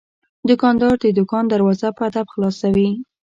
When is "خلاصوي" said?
2.33-2.89